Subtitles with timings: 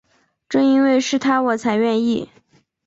[0.49, 2.27] 正因为是他我才愿意